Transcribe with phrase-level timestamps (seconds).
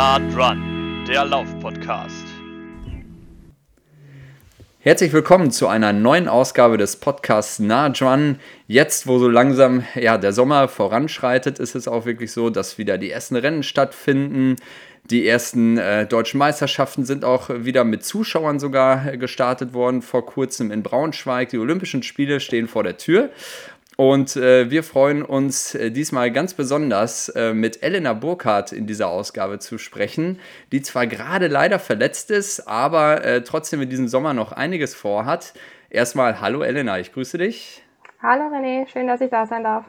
[0.00, 2.24] Nah Run, der Lauf-Podcast.
[4.78, 8.38] Herzlich willkommen zu einer neuen Ausgabe des Podcasts Nah Run.
[8.66, 12.96] Jetzt, wo so langsam ja, der Sommer voranschreitet, ist es auch wirklich so, dass wieder
[12.96, 14.56] die ersten Rennen stattfinden.
[15.10, 20.70] Die ersten äh, deutschen Meisterschaften sind auch wieder mit Zuschauern sogar gestartet worden vor kurzem
[20.70, 21.50] in Braunschweig.
[21.50, 23.28] Die Olympischen Spiele stehen vor der Tür.
[24.00, 29.08] Und äh, wir freuen uns äh, diesmal ganz besonders äh, mit Elena Burkhardt in dieser
[29.08, 30.38] Ausgabe zu sprechen,
[30.72, 35.52] die zwar gerade leider verletzt ist, aber äh, trotzdem in diesem Sommer noch einiges vorhat.
[35.90, 37.84] Erstmal hallo Elena, ich grüße dich.
[38.22, 39.84] Hallo René, schön, dass ich da sein darf.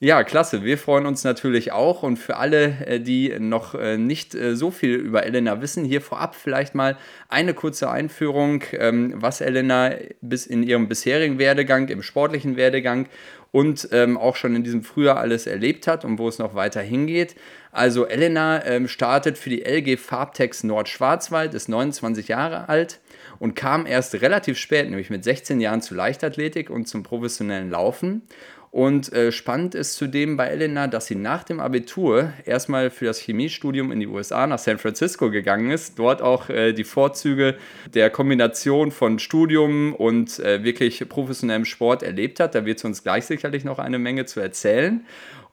[0.00, 0.62] Ja, klasse.
[0.62, 2.04] Wir freuen uns natürlich auch.
[2.04, 6.00] Und für alle, äh, die noch äh, nicht äh, so viel über Elena wissen, hier
[6.00, 6.96] vorab vielleicht mal
[7.28, 9.90] eine kurze Einführung, ähm, was Elena
[10.20, 13.08] bis in ihrem bisherigen Werdegang, im sportlichen Werdegang
[13.50, 16.80] und ähm, auch schon in diesem Frühjahr alles erlebt hat und wo es noch weiter
[16.80, 17.34] hingeht.
[17.72, 23.00] Also Elena ähm, startet für die LG Farbtex Nordschwarzwald, ist 29 Jahre alt
[23.40, 28.22] und kam erst relativ spät, nämlich mit 16 Jahren zur Leichtathletik und zum professionellen Laufen
[28.70, 33.18] und äh, spannend ist zudem bei Elena, dass sie nach dem Abitur erstmal für das
[33.18, 35.98] Chemiestudium in die USA nach San Francisco gegangen ist.
[35.98, 37.56] Dort auch äh, die Vorzüge
[37.94, 42.54] der Kombination von Studium und äh, wirklich professionellem Sport erlebt hat.
[42.54, 45.04] Da wird sie uns gleich sicherlich noch eine Menge zu erzählen.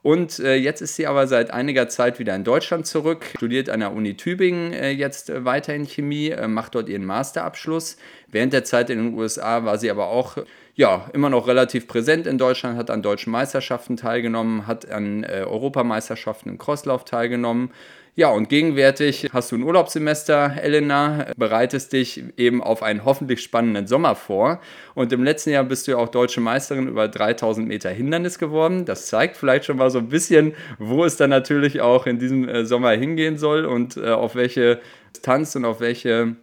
[0.06, 3.80] Und äh, jetzt ist sie aber seit einiger Zeit wieder in Deutschland zurück, studiert an
[3.80, 7.98] der Uni Tübingen äh, jetzt äh, weiterhin Chemie, äh, macht dort ihren Masterabschluss.
[8.28, 10.38] Während der Zeit in den USA war sie aber auch
[10.76, 15.44] ja, immer noch relativ präsent in Deutschland, hat an deutschen Meisterschaften teilgenommen, hat an äh,
[15.44, 17.72] Europameisterschaften im Crosslauf teilgenommen.
[18.18, 23.88] Ja, und gegenwärtig hast du ein Urlaubssemester, Elena, bereitest dich eben auf einen hoffentlich spannenden
[23.88, 24.62] Sommer vor.
[24.94, 28.86] Und im letzten Jahr bist du ja auch deutsche Meisterin über 3000 Meter Hindernis geworden.
[28.86, 32.48] Das zeigt vielleicht schon mal so ein bisschen, wo es dann natürlich auch in diesem
[32.48, 34.80] äh, Sommer hingehen soll und äh, auf welche
[35.14, 36.38] Distanz und auf welche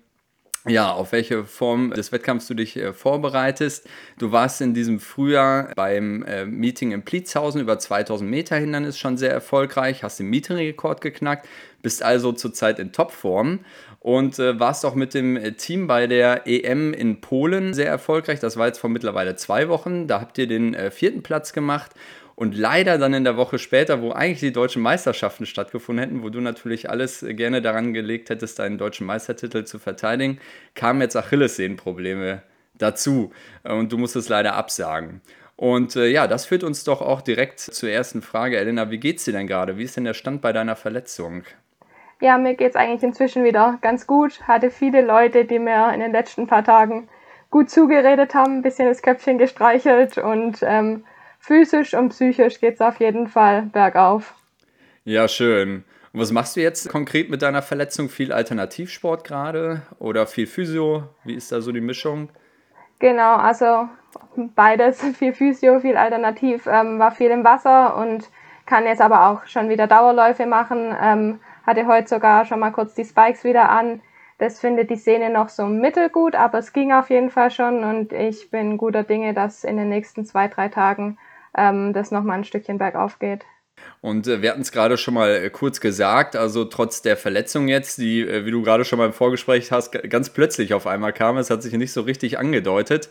[0.69, 3.89] ja, auf welche Form des Wettkampfs du dich äh, vorbereitest.
[4.19, 9.17] Du warst in diesem Frühjahr beim äh, Meeting in Pliezhausen über 2000 Meter Hindernis schon
[9.17, 11.49] sehr erfolgreich, hast den Meetingrekord geknackt,
[11.83, 13.61] bist also zurzeit in Topform
[13.99, 18.39] und äh, warst auch mit dem äh, Team bei der EM in Polen sehr erfolgreich.
[18.39, 20.07] Das war jetzt vor mittlerweile zwei Wochen.
[20.07, 21.91] Da habt ihr den äh, vierten Platz gemacht
[22.43, 26.29] und leider dann in der Woche später, wo eigentlich die deutschen Meisterschaften stattgefunden hätten, wo
[26.29, 30.41] du natürlich alles gerne daran gelegt hättest, deinen deutschen Meistertitel zu verteidigen,
[30.75, 32.43] kamen jetzt Achillessehnenprobleme
[32.77, 33.31] dazu.
[33.63, 35.21] Und du musstest leider absagen.
[35.55, 38.59] Und äh, ja, das führt uns doch auch direkt zur ersten Frage.
[38.59, 39.79] Elena, wie geht's dir denn gerade?
[39.79, 41.45] Wie ist denn der Stand bei deiner Verletzung?
[42.21, 44.49] Ja, mir geht's eigentlich inzwischen wieder ganz gut.
[44.49, 47.09] Hatte viele Leute, die mir in den letzten paar Tagen
[47.53, 51.05] gut zugeredet haben, ein bisschen das Köpfchen gestreichelt und ähm,
[51.43, 54.35] physisch und psychisch geht es auf jeden Fall bergauf.
[55.05, 55.85] Ja, schön.
[56.13, 58.09] Und was machst du jetzt konkret mit deiner Verletzung?
[58.09, 61.09] Viel Alternativsport gerade oder viel Physio?
[61.25, 62.29] Wie ist da so die Mischung?
[63.01, 63.89] Genau, also
[64.55, 68.31] beides, viel Physio, viel Alternativ, ähm, war viel im Wasser und
[68.65, 70.95] kann jetzt aber auch schon wieder Dauerläufe machen.
[71.03, 74.01] Ähm, hatte heute sogar schon mal kurz die Spikes wieder an.
[74.39, 78.13] Das findet die Szene noch so mittelgut, aber es ging auf jeden Fall schon und
[78.13, 81.19] ich bin guter Dinge, dass in den nächsten zwei, drei Tagen
[81.57, 83.45] ähm, das nochmal ein Stückchen bergauf geht.
[84.01, 87.69] Und äh, wir hatten es gerade schon mal äh, kurz gesagt, also trotz der Verletzung
[87.69, 91.13] jetzt, die, äh, wie du gerade schon mal im Vorgespräch hast, ganz plötzlich auf einmal
[91.13, 93.09] kam, es hat sich nicht so richtig angedeutet,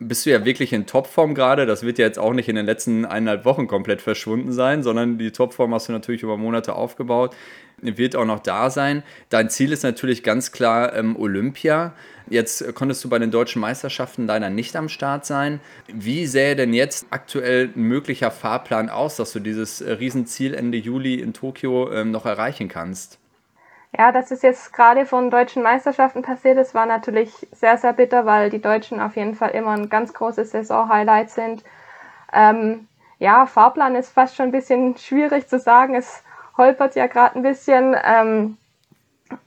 [0.00, 1.66] bist du ja wirklich in Topform gerade.
[1.66, 5.18] Das wird ja jetzt auch nicht in den letzten eineinhalb Wochen komplett verschwunden sein, sondern
[5.18, 7.36] die Topform hast du natürlich über Monate aufgebaut,
[7.82, 9.02] wird auch noch da sein.
[9.28, 11.94] Dein Ziel ist natürlich ganz klar ähm, Olympia.
[12.30, 15.60] Jetzt konntest du bei den deutschen Meisterschaften leider nicht am Start sein.
[15.92, 20.78] Wie sähe denn jetzt aktuell ein möglicher Fahrplan aus, dass du dieses äh, Riesenziel Ende
[20.78, 23.18] Juli in Tokio ähm, noch erreichen kannst?
[23.96, 28.24] Ja, dass es jetzt gerade von deutschen Meisterschaften passiert ist, war natürlich sehr, sehr bitter,
[28.24, 31.64] weil die Deutschen auf jeden Fall immer ein ganz großes Saison-Highlight sind.
[32.32, 32.86] Ähm,
[33.18, 35.94] ja, Fahrplan ist fast schon ein bisschen schwierig zu sagen.
[35.94, 36.22] Es
[36.56, 37.96] holpert ja gerade ein bisschen.
[38.02, 38.56] Ähm,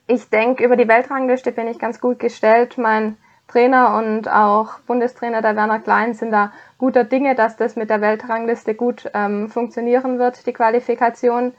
[0.08, 2.78] ich denke, über die Weltrangliste bin ich ganz gut gestellt.
[2.78, 3.18] Mein
[3.48, 8.02] Trainer und auch Bundestrainer der Werner Klein sind da guter Dinge, dass das mit der
[8.02, 11.54] Weltrangliste gut ähm, funktionieren wird, die Qualifikation.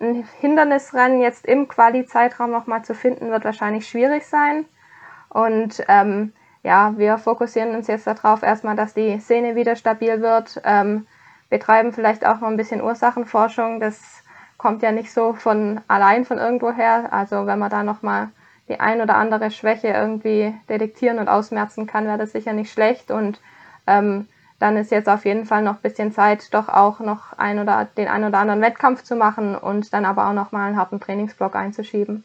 [0.00, 4.64] Ein Hindernisrennen jetzt im Quali-Zeitraum nochmal zu finden, wird wahrscheinlich schwierig sein.
[5.28, 6.32] Und ähm,
[6.62, 10.60] ja, wir fokussieren uns jetzt darauf erstmal, dass die Szene wieder stabil wird.
[10.64, 11.06] Ähm,
[11.50, 13.80] betreiben vielleicht auch noch ein bisschen Ursachenforschung.
[13.80, 14.24] Das
[14.56, 17.12] kommt ja nicht so von allein von irgendwo her.
[17.12, 18.28] Also wenn man da nochmal
[18.68, 23.10] die ein oder andere Schwäche irgendwie detektieren und ausmerzen kann, wäre das sicher nicht schlecht.
[23.10, 23.40] Und
[23.86, 24.28] ähm,
[24.60, 27.88] dann ist jetzt auf jeden Fall noch ein bisschen Zeit, doch auch noch ein oder
[27.96, 31.00] den ein oder anderen Wettkampf zu machen und dann aber auch noch mal einen harten
[31.00, 32.22] Trainingsblock einzuschieben.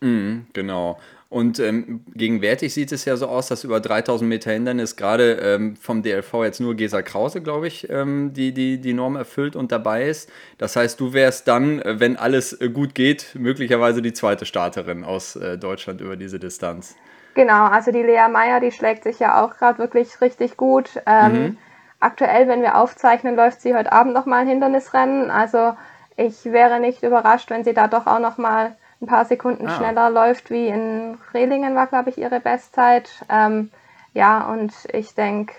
[0.00, 0.98] Mhm, genau.
[1.28, 5.76] Und ähm, gegenwärtig sieht es ja so aus, dass über 3000 Meter Hindernis gerade ähm,
[5.76, 9.72] vom DLV jetzt nur Gesa Krause, glaube ich, ähm, die, die die Norm erfüllt und
[9.72, 10.30] dabei ist.
[10.58, 15.04] Das heißt, du wärst dann, äh, wenn alles äh, gut geht, möglicherweise die zweite Starterin
[15.04, 16.96] aus äh, Deutschland über diese Distanz.
[17.34, 21.02] Genau, also die Lea Meyer, die schlägt sich ja auch gerade wirklich richtig gut.
[21.06, 21.58] Ähm, mhm.
[22.00, 25.30] Aktuell, wenn wir aufzeichnen, läuft sie heute Abend nochmal ein Hindernisrennen.
[25.30, 25.76] Also
[26.16, 29.76] ich wäre nicht überrascht, wenn sie da doch auch nochmal ein paar Sekunden ah.
[29.76, 33.10] schneller läuft, wie in Rehlingen war, glaube ich, ihre Bestzeit.
[33.28, 33.70] Ähm,
[34.14, 35.54] ja, und ich denke,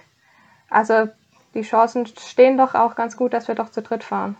[0.69, 1.07] also
[1.53, 4.37] die Chancen stehen doch auch ganz gut, dass wir doch zu dritt fahren.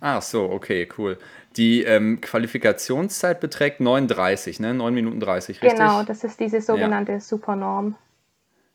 [0.00, 1.18] Ach so, okay, cool.
[1.56, 4.74] Die ähm, Qualifikationszeit beträgt 39, ne?
[4.74, 5.78] 9 Minuten 30, richtig?
[5.78, 7.20] Genau, das ist diese sogenannte ja.
[7.20, 7.96] Supernorm.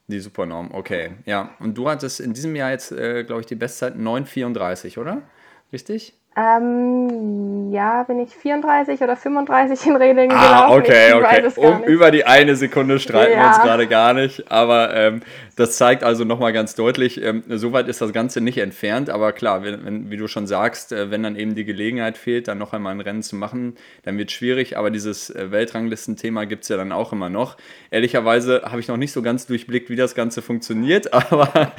[0.07, 1.11] Die Supernorm, okay.
[1.25, 5.21] Ja, und du hattest in diesem Jahr jetzt, äh, glaube ich, die Bestzeit 9,34, oder?
[5.71, 6.15] Richtig?
[6.33, 10.79] Ähm, ja, bin ich 34 oder 35 in Redingen ah, gelaufen.
[10.79, 11.51] okay, okay.
[11.57, 13.39] Um, über die eine Sekunde streiten ja.
[13.39, 14.49] wir uns gerade gar nicht.
[14.49, 15.23] Aber ähm,
[15.57, 19.09] das zeigt also nochmal ganz deutlich, ähm, soweit ist das Ganze nicht entfernt.
[19.09, 22.47] Aber klar, wenn, wenn, wie du schon sagst, äh, wenn dann eben die Gelegenheit fehlt,
[22.47, 24.77] dann noch einmal ein Rennen zu machen, dann wird es schwierig.
[24.77, 27.57] Aber dieses äh, Weltranglistenthema gibt es ja dann auch immer noch.
[27.89, 31.13] Ehrlicherweise habe ich noch nicht so ganz durchblickt, wie das Ganze funktioniert.
[31.31, 31.73] Aber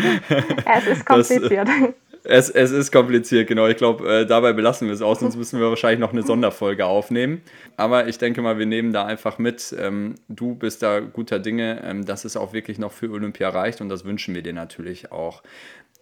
[0.76, 1.68] es ist kompliziert.
[1.68, 3.66] Das, es, es ist kompliziert, genau.
[3.66, 6.86] Ich glaube, äh, dabei belassen wir es auch, sonst müssen wir wahrscheinlich noch eine Sonderfolge
[6.86, 7.42] aufnehmen.
[7.76, 9.74] Aber ich denke mal, wir nehmen da einfach mit.
[9.78, 13.80] Ähm, du bist da guter Dinge, ähm, dass es auch wirklich noch für Olympia reicht
[13.80, 15.42] und das wünschen wir dir natürlich auch.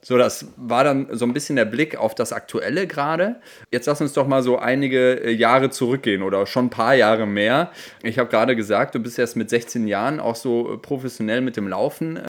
[0.02, 3.37] So, das war dann so ein bisschen der Blick auf das Aktuelle gerade.
[3.70, 7.26] Jetzt lass uns doch mal so einige äh, Jahre zurückgehen oder schon ein paar Jahre
[7.26, 7.70] mehr.
[8.02, 11.58] Ich habe gerade gesagt, du bist erst mit 16 Jahren auch so äh, professionell mit
[11.58, 12.23] dem Laufen äh,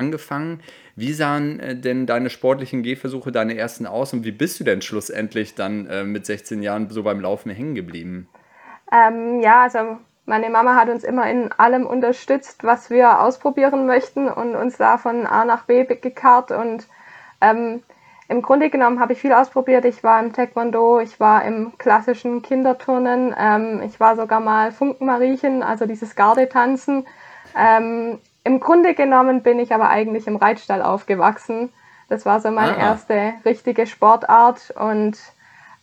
[0.00, 0.60] angefangen.
[0.96, 5.54] Wie sahen denn deine sportlichen Gehversuche, deine ersten aus und wie bist du denn schlussendlich
[5.54, 8.28] dann mit 16 Jahren so beim Laufen hängen geblieben?
[8.92, 14.28] Ähm, ja, also meine Mama hat uns immer in allem unterstützt, was wir ausprobieren möchten
[14.28, 16.86] und uns da von A nach B gekarrt und
[17.40, 17.82] ähm,
[18.30, 19.84] Im Grunde genommen habe ich viel ausprobiert.
[19.84, 25.64] Ich war im Taekwondo, ich war im klassischen Kinderturnen, ähm, ich war sogar mal Funkenmariechen,
[25.64, 27.08] also dieses Gardetanzen.
[27.56, 31.70] Ähm, Im Grunde genommen bin ich aber eigentlich im Reitstall aufgewachsen.
[32.08, 32.80] Das war so meine ah.
[32.80, 35.18] erste richtige Sportart und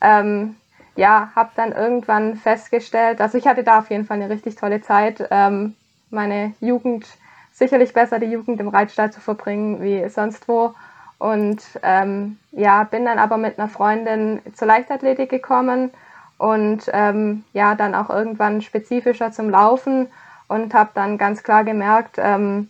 [0.01, 0.55] ähm,
[0.95, 4.81] ja, habe dann irgendwann festgestellt, also ich hatte da auf jeden Fall eine richtig tolle
[4.81, 5.25] Zeit.
[5.29, 5.75] Ähm,
[6.09, 7.05] meine Jugend,
[7.53, 10.73] sicherlich besser die Jugend im Reitstall zu verbringen wie sonst wo.
[11.19, 15.91] Und ähm, ja, bin dann aber mit einer Freundin zur Leichtathletik gekommen
[16.37, 20.07] und ähm, ja, dann auch irgendwann spezifischer zum Laufen
[20.47, 22.69] und habe dann ganz klar gemerkt, ähm,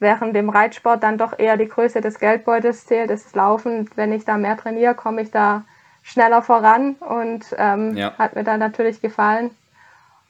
[0.00, 4.12] während dem Reitsport dann doch eher die Größe des Geldbeutels zählt, ist das Laufen, wenn
[4.12, 5.64] ich da mehr trainiere, komme ich da
[6.02, 8.12] schneller voran und ähm, ja.
[8.18, 9.50] hat mir dann natürlich gefallen.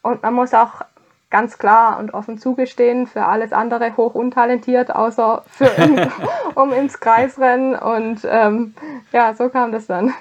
[0.02, 0.82] Und man muss auch
[1.31, 5.69] ganz klar und offen zugestehen, für alles andere hoch untalentiert, außer für
[6.54, 7.75] um ins Kreisrennen.
[7.75, 8.75] Und ähm,
[9.10, 10.14] ja, so kam das dann.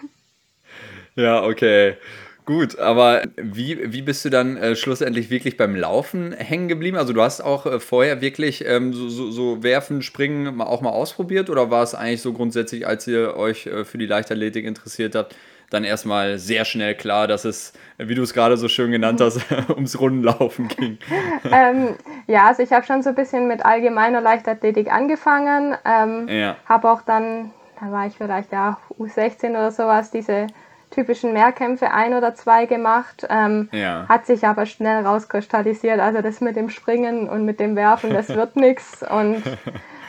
[1.15, 1.97] Ja, okay.
[2.45, 6.97] Gut, aber wie, wie bist du dann äh, schlussendlich wirklich beim Laufen hängen geblieben?
[6.97, 10.89] Also du hast auch äh, vorher wirklich ähm, so, so, so, Werfen, Springen auch mal
[10.89, 15.15] ausprobiert oder war es eigentlich so grundsätzlich, als ihr euch äh, für die Leichtathletik interessiert
[15.15, 15.35] habt,
[15.69, 19.39] dann erstmal sehr schnell klar, dass es, wie du es gerade so schön genannt hast,
[19.69, 20.97] ums Rundenlaufen ging.
[21.51, 21.95] ähm,
[22.27, 25.75] ja, also ich habe schon so ein bisschen mit allgemeiner Leichtathletik angefangen.
[25.85, 26.57] Ähm, ja.
[26.65, 30.47] Habe auch dann, da war ich vielleicht ja U16 oder sowas, diese
[30.93, 33.25] typischen Mehrkämpfe ein oder zwei gemacht.
[33.29, 34.05] Ähm, ja.
[34.07, 35.99] Hat sich aber schnell rauskristallisiert.
[35.99, 39.03] Also das mit dem Springen und mit dem Werfen, das wird nichts.
[39.09, 39.43] Und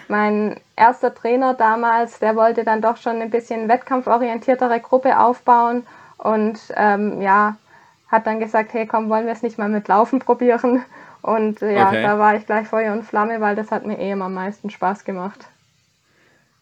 [0.08, 5.86] mein erster Trainer damals, der wollte dann doch schon ein bisschen wettkampforientiertere Gruppe aufbauen
[6.18, 7.56] und ähm, ja,
[8.08, 10.84] hat dann gesagt, hey komm, wollen wir es nicht mal mit Laufen probieren?
[11.22, 12.02] Und äh, ja, okay.
[12.02, 14.68] da war ich gleich Feuer und Flamme, weil das hat mir eh immer am meisten
[14.68, 15.46] Spaß gemacht.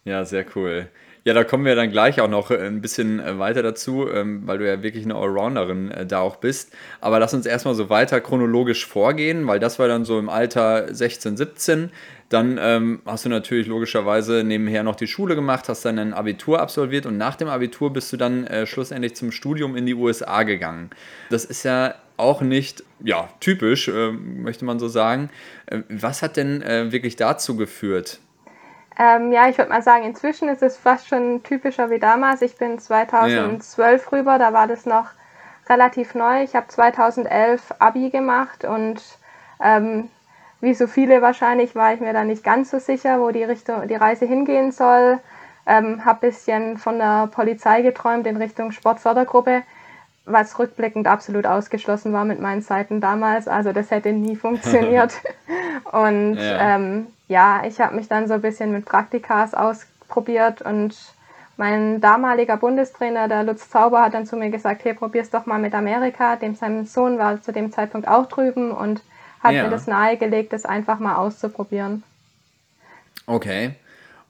[0.05, 0.89] Ja, sehr cool.
[1.25, 4.43] Ja, da kommen wir dann gleich auch noch äh, ein bisschen äh, weiter dazu, ähm,
[4.45, 6.73] weil du ja wirklich eine Allrounderin da auch bist.
[7.01, 10.93] Aber lass uns erstmal so weiter chronologisch vorgehen, weil das war dann so im Alter
[10.93, 11.91] 16, 17.
[12.29, 16.61] Dann ähm, hast du natürlich logischerweise nebenher noch die Schule gemacht, hast dann ein Abitur
[16.61, 20.43] absolviert und nach dem Abitur bist du dann äh, schlussendlich zum Studium in die USA
[20.43, 20.89] gegangen.
[21.29, 25.29] Das ist ja auch nicht ja, typisch, äh, möchte man so sagen.
[25.67, 28.19] Äh, was hat denn äh, wirklich dazu geführt?
[28.99, 32.43] Ähm, ja, ich würde mal sagen, inzwischen ist es fast schon typischer wie damals.
[32.43, 34.09] Ich bin 2012 ja.
[34.11, 35.11] rüber, da war das noch
[35.69, 36.43] relativ neu.
[36.43, 39.01] Ich habe 2011 Abi gemacht und
[39.63, 40.09] ähm,
[40.61, 43.89] wie so viele wahrscheinlich war ich mir da nicht ganz so sicher, wo die Richtung,
[43.89, 45.19] die Reise hingehen soll.
[45.65, 49.63] Ähm, habe bisschen von der Polizei geträumt in Richtung Sportfördergruppe,
[50.25, 53.49] was rückblickend absolut ausgeschlossen war mit meinen Zeiten damals.
[53.49, 55.13] Also das hätte nie funktioniert.
[55.93, 60.97] und ja, ähm, ja ich habe mich dann so ein bisschen mit Praktikas ausprobiert und
[61.57, 65.59] mein damaliger Bundestrainer, der Lutz Zauber, hat dann zu mir gesagt, hey, probier's doch mal
[65.59, 66.37] mit Amerika.
[66.37, 69.03] Dem sein Sohn war zu dem Zeitpunkt auch drüben und
[69.41, 69.65] hat ja.
[69.65, 72.03] mir das nahegelegt, das einfach mal auszuprobieren.
[73.27, 73.75] Okay.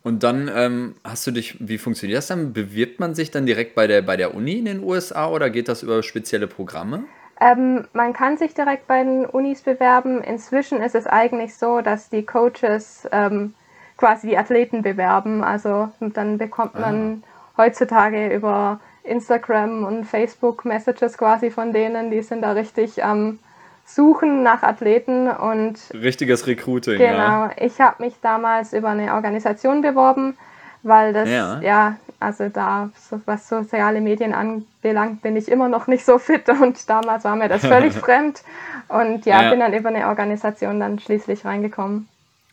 [0.03, 2.53] Und dann ähm, hast du dich, wie funktioniert das dann?
[2.53, 5.69] Bewirbt man sich dann direkt bei der, bei der Uni in den USA oder geht
[5.69, 7.05] das über spezielle Programme?
[7.41, 10.23] Ähm, man kann sich direkt bei den Unis bewerben.
[10.23, 13.55] Inzwischen ist es eigentlich so, dass die Coaches ähm,
[13.97, 15.45] quasi die Athleten bewerben.
[15.45, 17.23] Also dann bekommt man
[17.57, 17.63] ah.
[17.63, 23.39] heutzutage über Instagram und Facebook Messages quasi von denen, die sind da richtig am
[23.85, 26.99] Suchen nach Athleten und richtiges Recruiting.
[26.99, 27.51] Genau, ja.
[27.59, 30.37] ich habe mich damals über eine Organisation beworben,
[30.83, 35.89] weil das ja, ja also da so, was soziale Medien anbelangt, bin ich immer noch
[35.89, 38.43] nicht so fit und damals war mir das völlig fremd
[38.89, 42.09] und ja, ja, bin dann über eine Organisation dann schließlich reingekommen.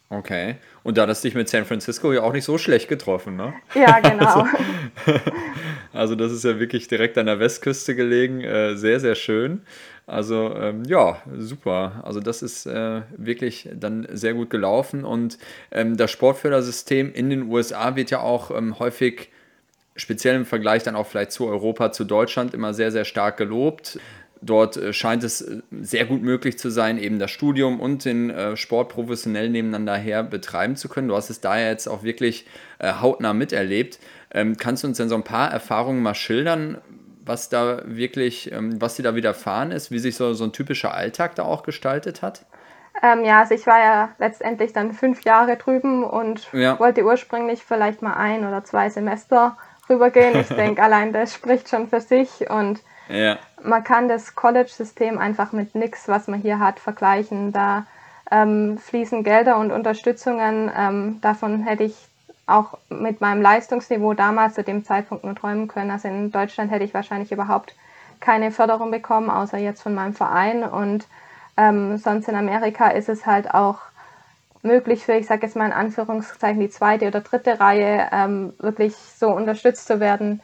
[0.09, 0.55] Okay.
[0.81, 3.53] Und da hast dich mit San Francisco ja auch nicht so schlecht getroffen, ne?
[3.75, 4.25] Ja, genau.
[5.05, 5.19] Also,
[5.93, 8.41] also das ist ja wirklich direkt an der Westküste gelegen.
[8.41, 9.61] Äh, sehr, sehr schön.
[10.05, 12.01] Also ähm, ja, super.
[12.03, 15.05] Also das ist äh, wirklich dann sehr gut gelaufen.
[15.05, 15.37] Und
[15.71, 19.29] ähm, das Sportfördersystem in den USA wird ja auch ähm, häufig,
[19.95, 23.99] speziell im Vergleich dann auch vielleicht zu Europa, zu Deutschland, immer sehr, sehr stark gelobt.
[24.41, 28.29] Dort äh, scheint es äh, sehr gut möglich zu sein, eben das Studium und den
[28.29, 31.09] äh, Sport professionell nebeneinander her betreiben zu können.
[31.09, 32.45] Du hast es da ja jetzt auch wirklich
[32.81, 33.99] hautnah miterlebt.
[34.31, 36.77] Ähm, kannst du uns denn so ein paar Erfahrungen mal schildern,
[37.25, 40.93] was da wirklich, ähm, was dir da widerfahren ist, wie sich so, so ein typischer
[40.93, 42.45] Alltag da auch gestaltet hat?
[43.01, 46.79] Ähm, ja, also ich war ja letztendlich dann fünf Jahre drüben und ja.
[46.79, 49.57] wollte ursprünglich vielleicht mal ein oder zwei Semester
[49.89, 50.39] rübergehen.
[50.39, 53.37] Ich denke, allein das spricht schon für sich und ja.
[53.63, 57.51] Man kann das College-System einfach mit nichts, was man hier hat, vergleichen.
[57.51, 57.85] Da
[58.31, 60.71] ähm, fließen Gelder und Unterstützungen.
[60.75, 61.95] Ähm, davon hätte ich
[62.45, 65.91] auch mit meinem Leistungsniveau damals zu dem Zeitpunkt nur träumen können.
[65.91, 67.75] Also in Deutschland hätte ich wahrscheinlich überhaupt
[68.19, 70.63] keine Förderung bekommen, außer jetzt von meinem Verein.
[70.63, 71.07] Und
[71.57, 73.79] ähm, sonst in Amerika ist es halt auch
[74.61, 78.95] möglich für, ich sage jetzt mal in Anführungszeichen, die zweite oder dritte Reihe ähm, wirklich
[78.95, 80.41] so unterstützt zu werden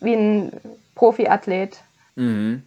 [0.00, 0.60] wie ein
[0.94, 1.82] Profiathlet.
[2.16, 2.62] Mhm.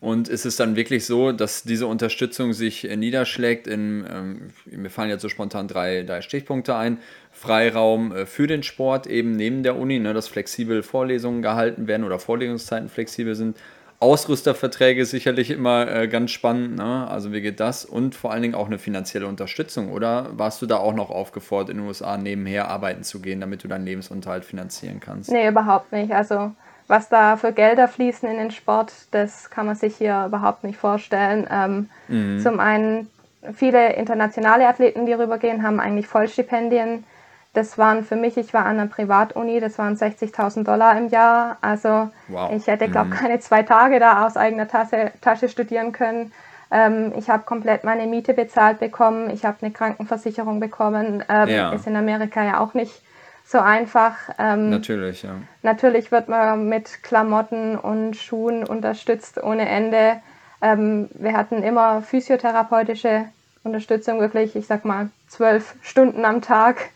[0.00, 4.90] Und ist es dann wirklich so, dass diese Unterstützung sich äh, niederschlägt in, ähm, mir
[4.90, 6.98] fallen jetzt so spontan drei, drei Stichpunkte ein,
[7.32, 12.04] Freiraum äh, für den Sport eben neben der Uni, ne, dass flexibel Vorlesungen gehalten werden
[12.04, 13.56] oder Vorlesungszeiten flexibel sind.
[14.00, 17.08] Ausrüsterverträge sicherlich immer äh, ganz spannend, ne?
[17.08, 17.84] also wie geht das?
[17.84, 21.70] Und vor allen Dingen auch eine finanzielle Unterstützung, oder warst du da auch noch aufgefordert,
[21.70, 25.32] in den USA nebenher arbeiten zu gehen, damit du deinen Lebensunterhalt finanzieren kannst?
[25.32, 26.12] Nee, überhaupt nicht.
[26.12, 26.52] Also
[26.88, 30.78] was da für Gelder fließen in den Sport, das kann man sich hier überhaupt nicht
[30.78, 31.46] vorstellen.
[31.50, 32.40] Ähm, mhm.
[32.40, 33.10] Zum einen,
[33.52, 37.04] viele internationale Athleten, die rübergehen, haben eigentlich Vollstipendien.
[37.52, 41.58] Das waren für mich, ich war an einer Privatuni, das waren 60.000 Dollar im Jahr.
[41.60, 42.50] Also wow.
[42.52, 43.18] ich hätte, glaube ich, mhm.
[43.18, 46.32] keine zwei Tage da aus eigener Tasche, Tasche studieren können.
[46.70, 49.30] Ähm, ich habe komplett meine Miete bezahlt bekommen.
[49.30, 51.22] Ich habe eine Krankenversicherung bekommen.
[51.28, 51.72] Ähm, ja.
[51.72, 53.02] Ist in Amerika ja auch nicht
[53.48, 54.14] so einfach.
[54.38, 55.30] Ähm, natürlich, ja.
[55.62, 60.20] Natürlich wird man mit Klamotten und Schuhen unterstützt ohne Ende.
[60.60, 63.24] Ähm, wir hatten immer physiotherapeutische
[63.64, 66.90] Unterstützung, wirklich, ich sag mal, zwölf Stunden am Tag.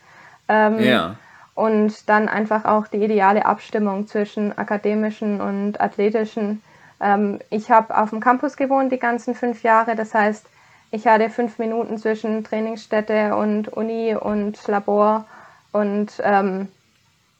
[0.47, 1.16] Ähm, ja.
[1.54, 6.62] Und dann einfach auch die ideale Abstimmung zwischen akademischen und athletischen.
[7.00, 10.44] Ähm, ich habe auf dem Campus gewohnt die ganzen fünf Jahre, das heißt,
[10.90, 15.25] ich hatte fünf Minuten zwischen Trainingsstätte und Uni und Labor
[15.72, 16.68] und ähm,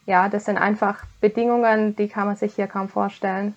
[0.07, 3.55] ja, das sind einfach Bedingungen, die kann man sich hier kaum vorstellen.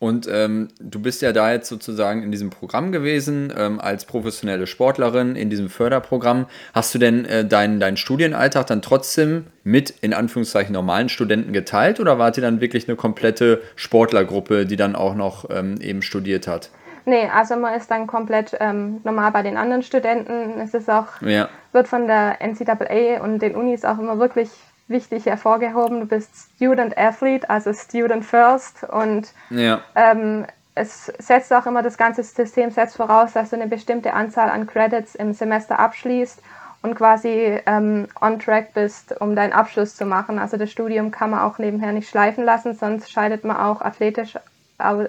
[0.00, 4.66] Und ähm, du bist ja da jetzt sozusagen in diesem Programm gewesen, ähm, als professionelle
[4.66, 6.46] Sportlerin in diesem Förderprogramm.
[6.72, 12.00] Hast du denn äh, deinen, deinen Studienalltag dann trotzdem mit in Anführungszeichen normalen Studenten geteilt
[12.00, 16.46] oder wart ihr dann wirklich eine komplette Sportlergruppe, die dann auch noch ähm, eben studiert
[16.46, 16.70] hat?
[17.04, 20.60] Nee, also man ist dann komplett ähm, normal bei den anderen Studenten.
[20.60, 21.48] Es ist auch, ja.
[21.72, 24.50] wird von der NCAA und den Unis auch immer wirklich
[24.88, 26.00] wichtig hervorgehoben.
[26.00, 28.84] Du bist Student Athlete, also Student First.
[28.84, 29.80] Und ja.
[29.94, 34.50] ähm, es setzt auch immer das ganze System setzt voraus, dass du eine bestimmte Anzahl
[34.50, 36.42] an Credits im Semester abschließt
[36.82, 40.38] und quasi ähm, on track bist, um deinen Abschluss zu machen.
[40.38, 44.38] Also das Studium kann man auch nebenher nicht schleifen lassen, sonst scheidet man auch athletisch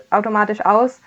[0.10, 1.00] automatisch aus.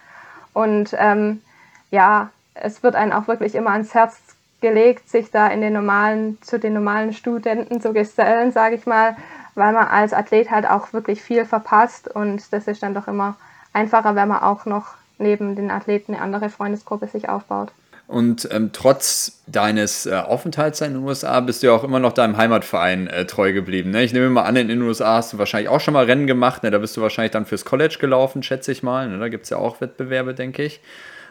[0.55, 1.43] Und ähm,
[1.91, 4.19] ja, es wird einem auch wirklich immer ans Herz
[4.63, 9.15] gelegt, sich da in den normalen, zu den normalen Studenten zu gesellen, sage ich mal,
[9.55, 13.37] weil man als Athlet halt auch wirklich viel verpasst und das ist dann doch immer
[13.75, 17.73] einfacher, wenn man auch noch neben den Athleten eine andere Freundesgruppe sich aufbaut.
[18.07, 22.13] Und ähm, trotz deines äh, Aufenthalts in den USA bist du ja auch immer noch
[22.13, 23.91] deinem Heimatverein äh, treu geblieben.
[23.91, 24.03] Ne?
[24.03, 26.63] Ich nehme mal an, in den USA hast du wahrscheinlich auch schon mal Rennen gemacht.
[26.63, 26.71] Ne?
[26.71, 29.09] Da bist du wahrscheinlich dann fürs College gelaufen, schätze ich mal.
[29.09, 29.19] Ne?
[29.19, 30.81] Da gibt es ja auch Wettbewerbe, denke ich.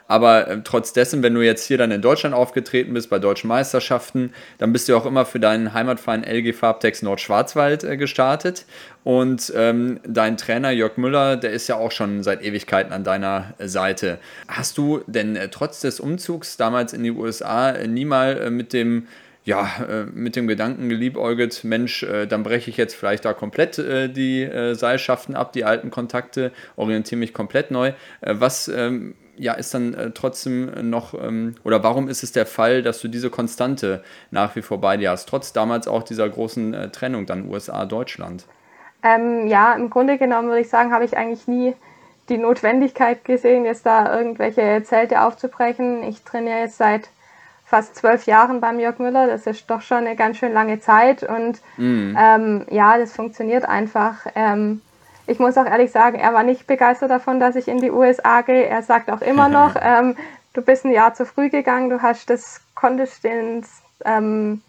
[0.07, 3.47] Aber äh, trotz dessen, wenn du jetzt hier dann in Deutschland aufgetreten bist, bei deutschen
[3.47, 8.65] Meisterschaften, dann bist du auch immer für deinen Heimatverein LG Farbtex Nordschwarzwald äh, gestartet.
[9.03, 13.53] Und ähm, dein Trainer Jörg Müller, der ist ja auch schon seit Ewigkeiten an deiner
[13.59, 14.19] Seite.
[14.47, 18.49] Hast du denn äh, trotz des Umzugs damals in die USA äh, nie mal äh,
[18.49, 19.07] mit dem
[19.45, 23.77] ja, äh, mit dem Gedanken geliebäugelt, Mensch, äh, dann breche ich jetzt vielleicht da komplett
[23.77, 27.91] äh, die Seilschaften ab, die alten Kontakte, orientiere mich komplett neu.
[28.21, 32.83] was ähm, ja, ist dann äh, trotzdem noch, ähm, oder warum ist es der Fall,
[32.83, 36.73] dass du diese Konstante nach wie vor bei dir hast, trotz damals auch dieser großen
[36.73, 38.45] äh, Trennung dann USA-Deutschland?
[39.03, 41.73] Ähm, ja, im Grunde genommen würde ich sagen, habe ich eigentlich nie
[42.29, 46.03] die Notwendigkeit gesehen, jetzt da irgendwelche Zelte aufzubrechen.
[46.03, 47.09] Ich trainiere jetzt seit
[47.65, 49.27] fast zwölf Jahren beim Jörg Müller.
[49.27, 52.15] Das ist doch schon eine ganz schön lange Zeit und mm.
[52.17, 54.25] ähm, ja, das funktioniert einfach.
[54.35, 54.81] Ähm,
[55.27, 58.41] ich muss auch ehrlich sagen, er war nicht begeistert davon, dass ich in die USA
[58.41, 58.65] gehe.
[58.65, 60.15] Er sagt auch immer noch, ähm,
[60.53, 63.65] du bist ein Jahr zu früh gegangen, du hast das, konntest den
[64.05, 64.61] ähm,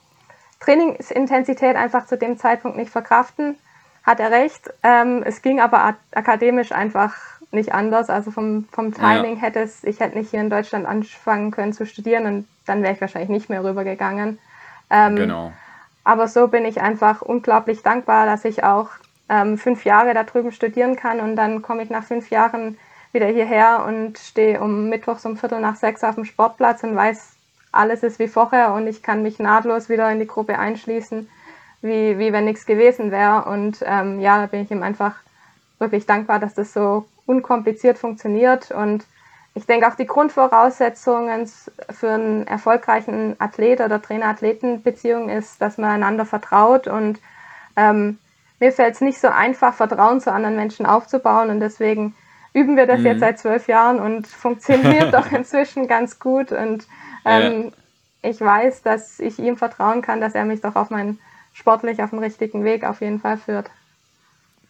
[0.60, 3.56] Trainingsintensität einfach zu dem Zeitpunkt nicht verkraften.
[4.02, 4.70] Hat er recht.
[4.82, 7.14] Ähm, es ging aber akademisch einfach
[7.52, 8.10] nicht anders.
[8.10, 9.42] Also vom, vom Timing ja.
[9.42, 12.92] hätte es, ich hätte nicht hier in Deutschland anfangen können zu studieren und dann wäre
[12.92, 14.38] ich wahrscheinlich nicht mehr rübergegangen.
[14.90, 15.52] Ähm, genau.
[16.02, 18.90] Aber so bin ich einfach unglaublich dankbar, dass ich auch
[19.28, 22.78] ähm, fünf Jahre da drüben studieren kann und dann komme ich nach fünf Jahren
[23.12, 27.34] wieder hierher und stehe um mittwochs um Viertel nach sechs auf dem Sportplatz und weiß,
[27.72, 31.28] alles ist wie vorher und ich kann mich nahtlos wieder in die Gruppe einschließen,
[31.82, 33.44] wie, wie wenn nichts gewesen wäre.
[33.44, 35.16] Und ähm, ja, da bin ich ihm einfach
[35.78, 38.70] wirklich dankbar, dass das so unkompliziert funktioniert.
[38.70, 39.04] Und
[39.54, 41.48] ich denke auch die Grundvoraussetzungen
[41.90, 47.20] für einen erfolgreichen Athlet oder Trainer-Athleten-Beziehung ist, dass man einander vertraut und
[47.76, 48.18] ähm,
[48.60, 52.14] mir fällt es nicht so einfach, Vertrauen zu anderen Menschen aufzubauen und deswegen
[52.52, 53.06] üben wir das mhm.
[53.06, 56.86] jetzt seit zwölf Jahren und funktioniert doch inzwischen ganz gut und
[57.24, 57.72] ähm,
[58.22, 58.30] ja.
[58.30, 61.18] ich weiß, dass ich ihm vertrauen kann, dass er mich doch auf meinen
[61.52, 63.70] sportlich auf den richtigen Weg auf jeden Fall führt.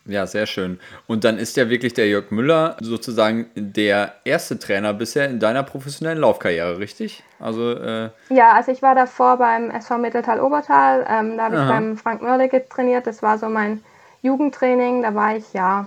[0.06, 0.78] Ja, sehr schön.
[1.06, 5.62] Und dann ist ja wirklich der Jörg Müller sozusagen der erste Trainer bisher in deiner
[5.62, 7.22] professionellen Laufkarriere, richtig?
[7.40, 11.06] Also äh ja, also ich war davor beim SV Mitteltal Obertal.
[11.08, 13.06] Ähm, da habe ich beim Frank Mörle trainiert.
[13.06, 13.82] Das war so mein
[14.20, 15.02] Jugendtraining.
[15.02, 15.86] Da war ich ja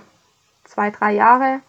[0.64, 1.60] zwei, drei Jahre.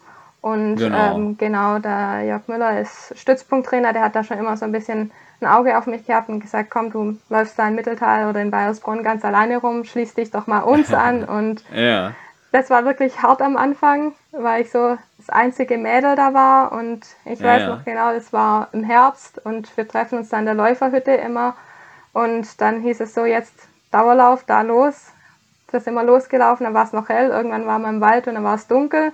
[0.41, 3.93] Und genau, ähm, genau der Jörg Müller ist Stützpunkttrainer.
[3.93, 6.71] Der hat da schon immer so ein bisschen ein Auge auf mich gehabt und gesagt,
[6.71, 10.47] komm, du läufst da in Mitteltal oder in Bayersbronn ganz alleine rum, schließ dich doch
[10.47, 11.23] mal uns an.
[11.23, 12.13] Und ja
[12.51, 17.05] das war wirklich hart am Anfang, weil ich so das einzige Mädel da war und
[17.25, 17.75] ich weiß ja.
[17.75, 21.55] noch genau, es war im Herbst und wir treffen uns dann in der Läuferhütte immer
[22.13, 23.53] und dann hieß es so, jetzt
[23.91, 25.12] Dauerlauf, da los.
[25.71, 28.33] Das ist immer losgelaufen, dann war es noch hell, irgendwann waren wir im Wald und
[28.33, 29.12] dann war es dunkel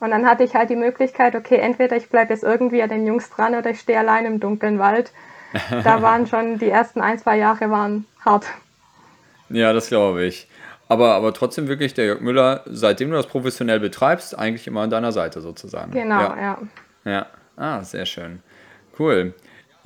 [0.00, 3.06] und dann hatte ich halt die Möglichkeit, okay, entweder ich bleibe jetzt irgendwie an den
[3.06, 5.12] Jungs dran oder ich stehe allein im dunklen Wald.
[5.84, 8.44] Da waren schon die ersten ein, zwei Jahre waren hart.
[9.50, 10.48] Ja, das glaube ich.
[10.88, 14.90] Aber, aber trotzdem wirklich der Jörg Müller, seitdem du das professionell betreibst, eigentlich immer an
[14.90, 15.92] deiner Seite sozusagen.
[15.92, 16.58] Genau, ja.
[17.04, 17.26] Ja, ja.
[17.56, 18.40] ah, sehr schön.
[18.98, 19.34] Cool.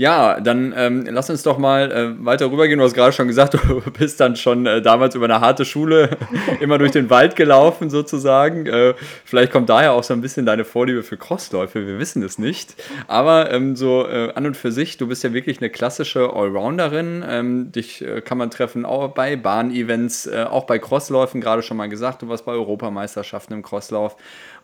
[0.00, 2.78] Ja, dann ähm, lass uns doch mal äh, weiter rübergehen.
[2.78, 6.16] Du hast gerade schon gesagt, du bist dann schon äh, damals über eine harte Schule
[6.60, 8.66] immer durch den Wald gelaufen, sozusagen.
[8.66, 12.38] Äh, vielleicht kommt daher auch so ein bisschen deine Vorliebe für Crossläufe, wir wissen es
[12.38, 12.76] nicht.
[13.08, 17.24] Aber ähm, so äh, an und für sich, du bist ja wirklich eine klassische Allrounderin.
[17.28, 21.76] Ähm, dich äh, kann man treffen auch bei Bahn-Events, äh, auch bei Crossläufen, gerade schon
[21.76, 24.16] mal gesagt, du warst bei Europameisterschaften im Crosslauf.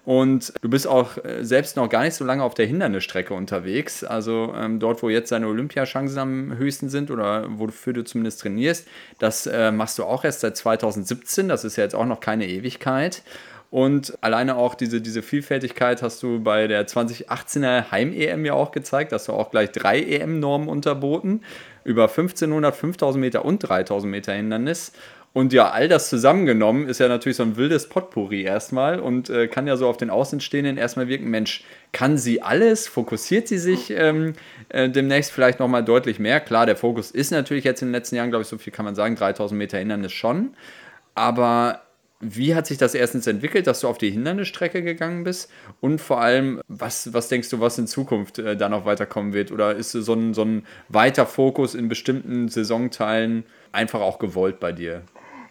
[0.05, 4.05] Und du bist auch äh, selbst noch gar nicht so lange auf der Hindernisstrecke unterwegs.
[4.05, 8.87] Also ähm, dort, wo jetzt deine Olympiachancen am höchsten sind oder wofür du zumindest trainierst,
[9.19, 11.49] das äh, machst du auch erst seit 2017.
[11.49, 13.23] Das ist ja jetzt auch noch keine Ewigkeit.
[13.71, 19.13] Und alleine auch diese, diese Vielfältigkeit hast du bei der 2018er Heim-EM ja auch gezeigt.
[19.13, 21.43] Hast du auch gleich drei EM-Normen unterboten.
[21.83, 24.93] Über 1500, 5000 Meter und 3000 Meter Hindernis.
[25.35, 29.49] Und ja, all das zusammengenommen ist ja natürlich so ein wildes Potpourri erstmal und äh,
[29.49, 32.87] kann ja so auf den Außenstehenden erstmal wirken, Mensch, kann sie alles?
[32.87, 34.35] Fokussiert sie sich ähm,
[34.69, 36.39] äh, demnächst vielleicht nochmal deutlich mehr?
[36.41, 38.85] Klar, der Fokus ist natürlich jetzt in den letzten Jahren, glaube ich, so viel kann
[38.85, 40.55] man sagen, 3000 Meter Hindernis schon.
[41.17, 41.83] Aber
[42.21, 45.51] Wie hat sich das erstens entwickelt, dass du auf die Hindernisstrecke gegangen bist?
[45.81, 49.53] Und vor allem, was, was denkst du, was in Zukunft äh, da noch weiterkommen wird?
[49.53, 54.73] Oder ist so ein, so ein weiter Fokus in bestimmten Saisonteilen einfach auch gewollt bei
[54.73, 55.03] dir?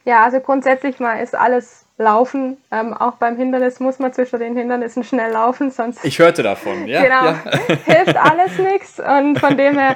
[0.05, 2.57] Ja, also grundsätzlich mal ist alles Laufen.
[2.71, 6.03] Ähm, auch beim Hindernis muss man zwischen den Hindernissen schnell laufen, sonst.
[6.03, 7.03] Ich hörte davon, ja.
[7.03, 7.75] Genau, ja.
[7.85, 8.99] hilft alles nichts.
[8.99, 9.95] Und von dem her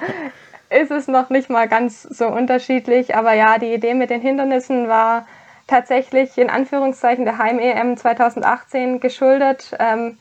[0.70, 3.16] ist es noch nicht mal ganz so unterschiedlich.
[3.16, 5.28] Aber ja, die Idee mit den Hindernissen war
[5.66, 9.76] tatsächlich in Anführungszeichen der Heim-EM 2018 geschuldet.
[9.80, 10.18] Ähm,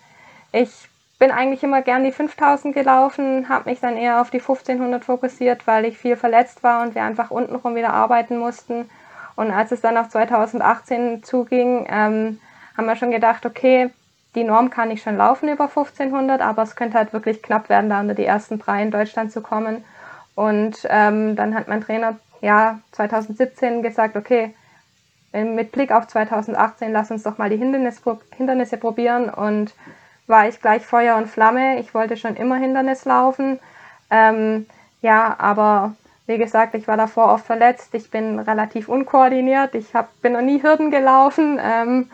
[0.53, 0.71] ich
[1.19, 5.67] bin eigentlich immer gern die 5000 gelaufen, habe mich dann eher auf die 1500 fokussiert,
[5.67, 8.91] weil ich viel verletzt war und wir einfach untenrum wieder arbeiten mussten.
[9.37, 12.41] Und als es dann auf 2018 zuging, ähm,
[12.77, 13.91] haben wir schon gedacht, okay,
[14.35, 17.89] die Norm kann ich schon laufen über 1500, aber es könnte halt wirklich knapp werden,
[17.89, 19.85] da unter die ersten drei in Deutschland zu kommen.
[20.35, 24.55] Und ähm, dann hat mein Trainer ja 2017 gesagt, okay,
[25.33, 28.03] mit Blick auf 2018, lass uns doch mal die Hindernis,
[28.37, 29.29] Hindernisse probieren.
[29.29, 29.75] Und
[30.27, 31.79] war ich gleich Feuer und Flamme.
[31.79, 33.59] Ich wollte schon immer Hindernis laufen.
[34.11, 34.67] Ähm,
[35.03, 35.95] ja, aber
[36.27, 37.95] wie gesagt, ich war davor oft verletzt.
[37.95, 39.75] Ich bin relativ unkoordiniert.
[39.75, 41.61] Ich hab, bin noch nie Hürden gelaufen.
[41.63, 42.11] Ähm,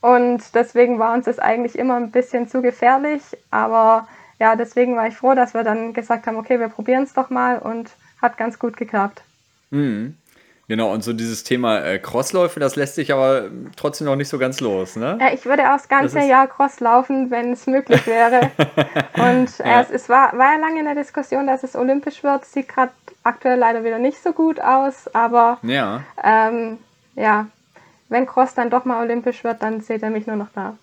[0.00, 3.22] und deswegen war uns das eigentlich immer ein bisschen zu gefährlich.
[3.50, 7.14] Aber ja, deswegen war ich froh, dass wir dann gesagt haben, okay, wir probieren es
[7.14, 7.90] doch mal und
[8.20, 9.22] hat ganz gut geklappt.
[9.70, 10.16] Mhm.
[10.66, 14.38] Genau, und so dieses Thema äh, Crossläufe, das lässt sich aber trotzdem noch nicht so
[14.38, 15.18] ganz los, ne?
[15.20, 18.50] Äh, ich würde auch das ganze das Jahr Cross laufen, wenn es möglich wäre.
[19.16, 19.80] und äh, ja.
[19.82, 22.46] es, es war, war ja lange in der Diskussion, dass es olympisch wird.
[22.46, 22.92] Sieht gerade
[23.24, 26.02] aktuell leider wieder nicht so gut aus, aber ja.
[26.22, 26.78] Ähm,
[27.14, 27.46] ja,
[28.08, 30.76] wenn Cross dann doch mal olympisch wird, dann seht ihr mich nur noch da.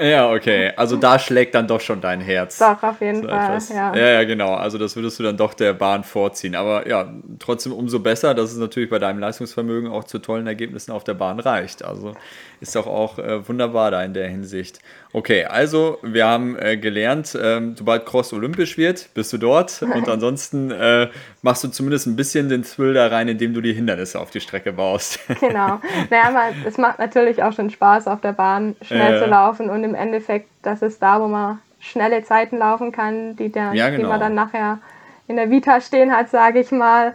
[0.00, 0.72] Ja, okay.
[0.76, 2.58] Also da schlägt dann doch schon dein Herz.
[2.58, 3.58] Doch, auf jeden so Fall.
[3.74, 3.94] Ja.
[3.94, 4.54] ja, ja, genau.
[4.54, 6.54] Also das würdest du dann doch der Bahn vorziehen.
[6.54, 10.92] Aber ja, trotzdem umso besser, dass es natürlich bei deinem Leistungsvermögen auch zu tollen Ergebnissen
[10.92, 11.84] auf der Bahn reicht.
[11.84, 12.14] Also
[12.60, 14.80] ist doch auch äh, wunderbar da in der Hinsicht.
[15.12, 19.82] Okay, also wir haben äh, gelernt, äh, sobald Cross olympisch wird, bist du dort.
[19.94, 21.08] Und ansonsten äh,
[21.42, 24.40] machst du zumindest ein bisschen den Thrill da rein, indem du die Hindernisse auf die
[24.40, 25.18] Strecke baust.
[25.40, 25.80] Genau.
[26.10, 29.70] Naja, es macht natürlich auch schon Spaß, auf der Bahn schnell zu laufen.
[29.70, 33.88] Und im Endeffekt, das ist da, wo man schnelle Zeiten laufen kann, die, der, ja,
[33.88, 34.02] genau.
[34.02, 34.78] die man dann nachher
[35.26, 37.14] in der Vita stehen hat, sage ich mal.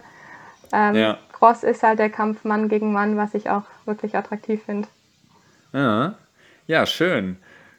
[0.72, 1.18] Ähm, ja.
[1.32, 4.88] Cross ist halt der Kampf Mann gegen Mann, was ich auch wirklich attraktiv finde.
[5.72, 6.14] Ja,
[6.66, 7.36] ja schön.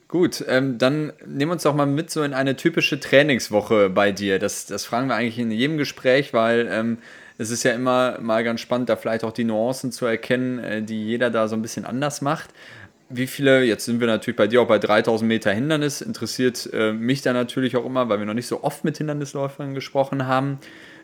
[0.07, 4.13] Gut, ähm, dann nehmen wir uns doch mal mit so in eine typische Trainingswoche bei
[4.13, 4.39] dir.
[4.39, 6.99] Das, das fragen wir eigentlich in jedem Gespräch, weil ähm,
[7.37, 10.81] es ist ja immer mal ganz spannend, da vielleicht auch die Nuancen zu erkennen, äh,
[10.81, 12.51] die jeder da so ein bisschen anders macht.
[13.09, 16.91] Wie viele, jetzt sind wir natürlich bei dir auch bei 3000 Meter Hindernis, interessiert äh,
[16.91, 20.59] mich da natürlich auch immer, weil wir noch nicht so oft mit Hindernisläufern gesprochen haben.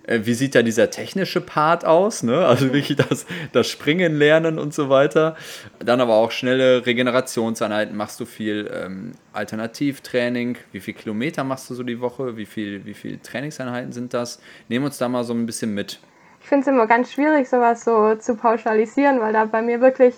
[0.05, 2.45] Äh, wie sieht da dieser technische Part aus, ne?
[2.45, 5.37] also wirklich das, das Springen lernen und so weiter.
[5.79, 11.73] Dann aber auch schnelle Regenerationseinheiten, machst du viel ähm, Alternativtraining, wie viele Kilometer machst du
[11.73, 14.41] so die Woche, wie viele wie viel Trainingseinheiten sind das?
[14.67, 15.99] Nehmen uns da mal so ein bisschen mit.
[16.41, 20.15] Ich finde es immer ganz schwierig, sowas so zu pauschalisieren, weil da bei mir wirklich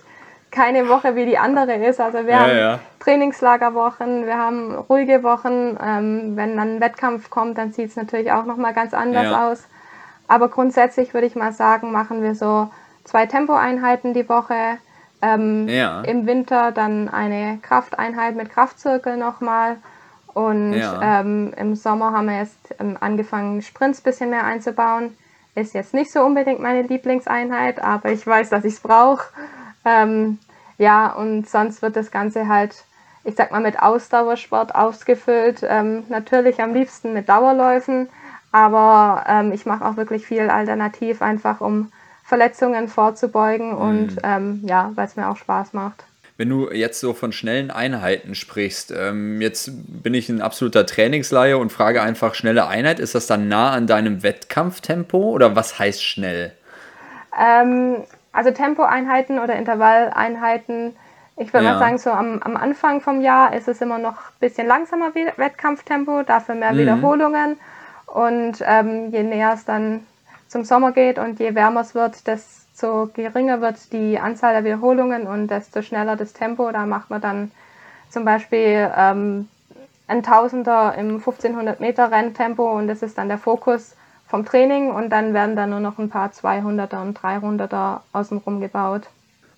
[0.55, 1.99] keine Woche wie die andere ist.
[1.99, 2.79] Also wir ja, haben ja.
[2.99, 5.77] Trainingslagerwochen, wir haben ruhige Wochen.
[5.83, 9.47] Ähm, wenn dann ein Wettkampf kommt, dann sieht es natürlich auch nochmal ganz anders ja.
[9.49, 9.63] aus.
[10.27, 12.69] Aber grundsätzlich würde ich mal sagen, machen wir so
[13.03, 14.77] zwei Tempoeinheiten die Woche.
[15.21, 15.67] Ähm.
[16.03, 19.77] Im Winter dann eine Krafteinheit mit Kraftzirkel nochmal.
[20.33, 25.15] Und ähm, im Sommer haben wir jetzt ähm, angefangen, Sprints ein bisschen mehr einzubauen.
[25.55, 29.23] Ist jetzt nicht so unbedingt meine Lieblingseinheit, aber ich weiß, dass ich es brauche.
[29.85, 30.39] Ähm,
[30.77, 32.75] ja, und sonst wird das Ganze halt,
[33.23, 35.61] ich sag mal, mit Ausdauersport ausgefüllt.
[35.63, 38.09] Ähm, natürlich am liebsten mit Dauerläufen,
[38.51, 41.91] aber ähm, ich mache auch wirklich viel alternativ, einfach um
[42.23, 43.77] Verletzungen vorzubeugen mhm.
[43.77, 46.03] und ähm, ja, weil es mir auch Spaß macht.
[46.37, 49.71] Wenn du jetzt so von schnellen Einheiten sprichst, ähm, jetzt
[50.03, 53.87] bin ich ein absoluter Trainingsleihe und frage einfach schnelle Einheit, ist das dann nah an
[53.87, 56.51] deinem Wettkampftempo oder was heißt schnell?
[57.39, 58.03] Ähm,
[58.35, 60.95] also Tempoeinheiten oder Intervalleinheiten,
[61.37, 61.73] ich würde ja.
[61.73, 65.13] mal sagen, so am, am Anfang vom Jahr ist es immer noch ein bisschen langsamer
[65.15, 66.77] Wettkampftempo, dafür mehr mhm.
[66.77, 67.57] Wiederholungen.
[68.07, 70.05] Und ähm, je näher es dann
[70.47, 75.27] zum Sommer geht und je wärmer es wird, desto geringer wird die Anzahl der Wiederholungen
[75.27, 76.71] und desto schneller das Tempo.
[76.71, 77.51] Da macht man dann
[78.09, 79.49] zum Beispiel ähm,
[80.07, 83.95] ein Tausender im 1500 Meter Renntempo und das ist dann der Fokus
[84.27, 89.03] vom Training und dann werden da nur noch ein paar 200er und 300er außenrum gebaut.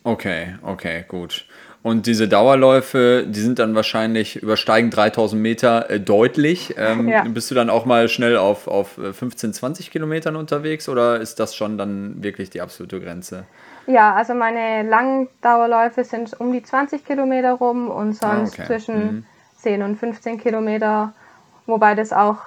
[0.03, 1.45] Okay, okay, gut.
[1.83, 6.75] Und diese Dauerläufe, die sind dann wahrscheinlich, übersteigen 3000 Meter äh, deutlich.
[6.77, 7.23] Ähm, ja.
[7.23, 11.39] Bist du dann auch mal schnell auf, auf 15, äh, 20 Kilometern unterwegs oder ist
[11.39, 13.45] das schon dann wirklich die absolute Grenze?
[13.85, 18.63] Ja, also meine langen Dauerläufe sind um die 20 Kilometer rum und ah, sonst ah,
[18.63, 18.65] okay.
[18.65, 19.25] zwischen mhm.
[19.57, 21.13] 10 und 15 Kilometer,
[21.67, 22.37] wobei das auch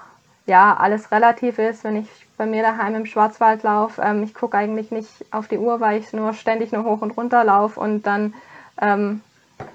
[0.51, 4.03] ja alles relativ ist, wenn ich bei mir daheim im Schwarzwald laufe.
[4.03, 7.13] Ähm, ich gucke eigentlich nicht auf die Uhr, weil ich nur ständig nur hoch und
[7.13, 8.35] runter laufe und dann
[8.81, 9.23] ähm,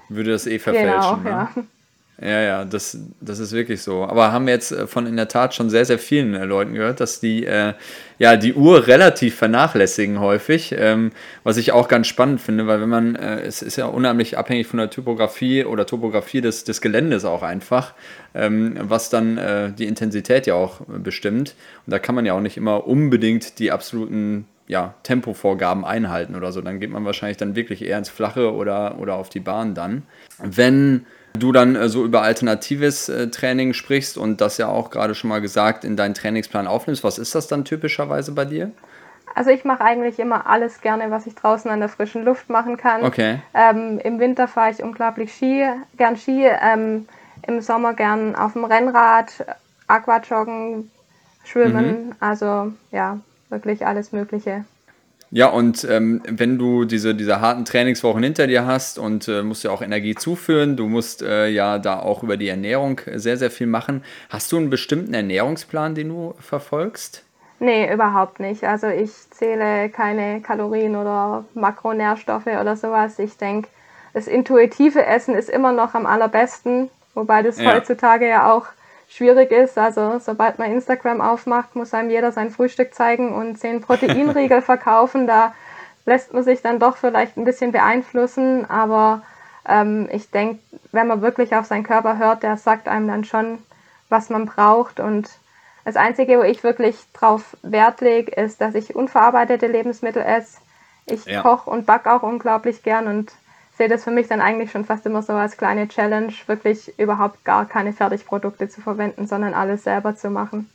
[0.08, 1.24] würde das eh verfälschen.
[1.24, 1.48] Genau, ne?
[1.56, 1.64] ja.
[2.18, 4.04] Ja, ja, das, das ist wirklich so.
[4.04, 6.72] Aber haben wir jetzt äh, von in der Tat schon sehr, sehr vielen äh, Leuten
[6.72, 7.74] gehört, dass die äh,
[8.18, 11.12] ja die Uhr relativ vernachlässigen häufig, ähm,
[11.44, 14.66] was ich auch ganz spannend finde, weil wenn man, äh, es ist ja unheimlich abhängig
[14.66, 17.92] von der Typografie oder Topografie des, des Geländes auch einfach,
[18.34, 21.54] ähm, was dann äh, die Intensität ja auch bestimmt.
[21.84, 26.50] Und da kann man ja auch nicht immer unbedingt die absoluten ja, Tempovorgaben einhalten oder
[26.50, 26.62] so.
[26.62, 30.04] Dann geht man wahrscheinlich dann wirklich eher ins Flache oder, oder auf die Bahn dann.
[30.42, 31.04] Wenn
[31.36, 35.28] du dann äh, so über alternatives äh, Training sprichst und das ja auch gerade schon
[35.28, 38.70] mal gesagt in deinen Trainingsplan aufnimmst, was ist das dann typischerweise bei dir?
[39.34, 42.78] Also ich mache eigentlich immer alles gerne, was ich draußen an der frischen Luft machen
[42.78, 43.04] kann.
[43.04, 43.40] Okay.
[43.52, 45.66] Ähm, Im Winter fahre ich unglaublich Ski,
[45.98, 47.06] gern Ski, ähm,
[47.46, 49.44] im Sommer gern auf dem Rennrad,
[49.88, 50.90] Aquajoggen,
[51.44, 52.12] Schwimmen, mhm.
[52.18, 53.20] also ja,
[53.50, 54.64] wirklich alles Mögliche.
[55.30, 59.64] Ja, und ähm, wenn du diese, diese harten Trainingswochen hinter dir hast und äh, musst
[59.64, 63.50] ja auch Energie zuführen, du musst äh, ja da auch über die Ernährung sehr, sehr
[63.50, 64.04] viel machen.
[64.30, 67.24] Hast du einen bestimmten Ernährungsplan, den du verfolgst?
[67.58, 68.64] Nee, überhaupt nicht.
[68.64, 73.18] Also ich zähle keine Kalorien oder Makronährstoffe oder sowas.
[73.18, 73.68] Ich denke,
[74.12, 77.74] das intuitive Essen ist immer noch am allerbesten, wobei das ja.
[77.74, 78.66] heutzutage ja auch
[79.08, 79.78] schwierig ist.
[79.78, 85.26] Also sobald man Instagram aufmacht, muss einem jeder sein Frühstück zeigen und zehn Proteinriegel verkaufen.
[85.26, 85.54] Da
[86.04, 88.68] lässt man sich dann doch vielleicht ein bisschen beeinflussen.
[88.68, 89.22] Aber
[89.68, 90.60] ähm, ich denke,
[90.92, 93.58] wenn man wirklich auf seinen Körper hört, der sagt einem dann schon,
[94.08, 95.00] was man braucht.
[95.00, 95.28] Und
[95.84, 100.58] das Einzige, wo ich wirklich drauf Wert lege, ist, dass ich unverarbeitete Lebensmittel esse.
[101.06, 101.42] Ich ja.
[101.42, 103.32] koche und backe auch unglaublich gern und
[103.76, 107.44] sehe das für mich dann eigentlich schon fast immer so als kleine Challenge, wirklich überhaupt
[107.44, 110.70] gar keine Fertigprodukte zu verwenden, sondern alles selber zu machen.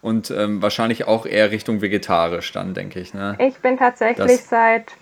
[0.00, 3.14] Und ähm, wahrscheinlich auch eher Richtung vegetarisch dann, denke ich.
[3.14, 3.36] Ne?
[3.38, 4.92] Ich bin tatsächlich das seit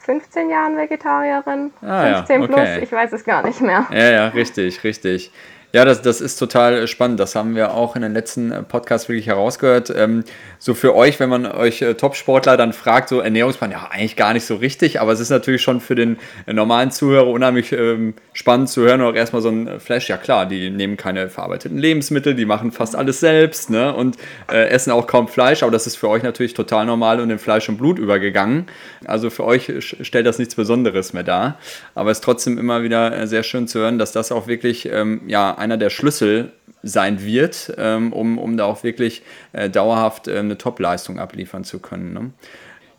[0.00, 1.70] 15 Jahren Vegetarierin.
[1.82, 2.54] Ah, 15 ja, okay.
[2.54, 3.86] plus, ich weiß es gar nicht mehr.
[3.90, 5.30] Ja, ja, richtig, richtig.
[5.74, 7.18] Ja, das, das ist total spannend.
[7.18, 9.92] Das haben wir auch in den letzten äh, Podcasts wirklich herausgehört.
[9.96, 10.22] Ähm,
[10.60, 14.34] so für euch, wenn man euch äh, Top-Sportler dann fragt, so Ernährungsplan, ja, eigentlich gar
[14.34, 18.14] nicht so richtig, aber es ist natürlich schon für den äh, normalen Zuhörer unheimlich ähm,
[18.32, 20.08] spannend zu hören auch erstmal so ein Flash.
[20.08, 23.92] Ja, klar, die nehmen keine verarbeiteten Lebensmittel, die machen fast alles selbst ne?
[23.92, 24.16] und
[24.52, 27.40] äh, essen auch kaum Fleisch, aber das ist für euch natürlich total normal und in
[27.40, 28.66] Fleisch und Blut übergegangen.
[29.06, 31.58] Also für euch stellt das nichts Besonderes mehr dar.
[31.96, 34.88] Aber es ist trotzdem immer wieder äh, sehr schön zu hören, dass das auch wirklich,
[34.88, 39.22] ähm, ja, einer der Schlüssel sein wird, ähm, um, um da auch wirklich
[39.52, 42.12] äh, dauerhaft äh, eine Top-Leistung abliefern zu können.
[42.12, 42.30] Ne?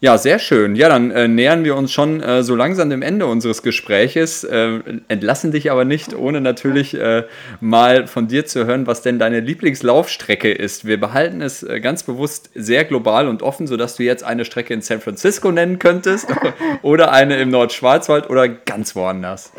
[0.01, 0.75] Ja, sehr schön.
[0.75, 4.80] Ja, dann äh, nähern wir uns schon äh, so langsam dem Ende unseres Gespräches, äh,
[5.08, 7.23] entlassen dich aber nicht, ohne natürlich äh,
[7.62, 10.86] mal von dir zu hören, was denn deine Lieblingslaufstrecke ist.
[10.86, 14.82] Wir behalten es ganz bewusst sehr global und offen, sodass du jetzt eine Strecke in
[14.82, 16.28] San Francisco nennen könntest
[16.82, 19.54] oder eine im Nordschwarzwald oder ganz woanders.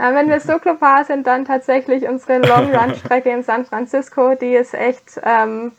[0.00, 4.34] Ja, wenn wir so global sind, dann tatsächlich unsere Long Run Strecke in San Francisco,
[4.34, 5.72] die ist echt ähm,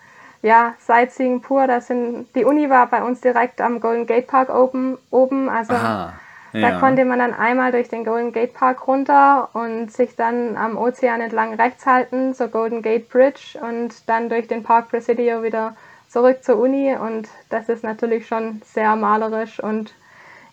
[0.44, 1.66] ja Sightseeing pur.
[1.66, 5.74] Da sind die Uni war bei uns direkt am Golden Gate Park oben, oben also
[5.74, 6.14] Aha,
[6.54, 6.70] ja.
[6.70, 10.78] da konnte man dann einmal durch den Golden Gate Park runter und sich dann am
[10.78, 15.76] Ozean entlang rechts halten zur Golden Gate Bridge und dann durch den Park Presidio wieder
[16.10, 19.96] zurück zur Uni und das ist natürlich schon sehr malerisch und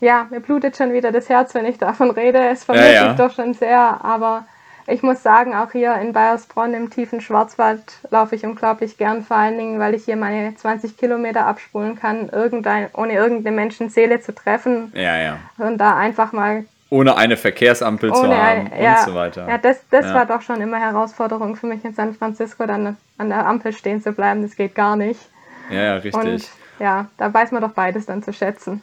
[0.01, 2.39] ja, mir blutet schon wieder das Herz, wenn ich davon rede.
[2.49, 3.11] Es vermisse ja, ja.
[3.11, 4.45] ich doch schon sehr, aber
[4.91, 9.37] ich muss sagen, auch hier in Bayersbronn im tiefen Schwarzwald laufe ich unglaublich gern, vor
[9.37, 14.35] allen Dingen, weil ich hier meine 20 Kilometer abspulen kann, irgendein, ohne irgendeine Menschenseele zu
[14.35, 14.91] treffen.
[14.95, 15.39] Ja, ja.
[15.59, 16.65] Und da einfach mal.
[16.91, 19.47] Ohne eine Verkehrsampel zu haben ja, und so weiter.
[19.47, 20.15] Ja, das, das ja.
[20.15, 24.03] war doch schon immer Herausforderung für mich in San Francisco, dann an der Ampel stehen
[24.03, 24.41] zu bleiben.
[24.41, 25.21] Das geht gar nicht.
[25.69, 26.15] Ja, ja, richtig.
[26.15, 28.81] Und ja, da weiß man doch beides dann zu schätzen.